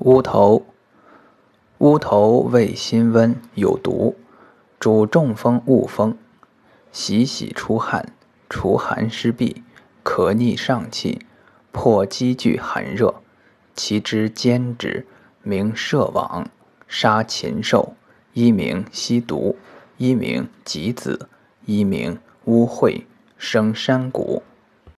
[0.00, 0.64] 乌头，
[1.78, 4.16] 乌头味辛温，有毒，
[4.80, 6.16] 主中风、恶风，
[6.90, 8.12] 喜洗出汗，
[8.48, 9.62] 除寒湿痹，
[10.02, 11.20] 可逆上气，
[11.70, 13.14] 破积聚寒热。
[13.74, 15.06] 其枝坚直，
[15.42, 16.48] 名射网，
[16.88, 17.94] 杀禽兽。
[18.32, 19.56] 一名吸毒，
[19.98, 21.28] 一名棘子，
[21.66, 23.04] 一名乌秽，
[23.36, 24.42] 生山谷。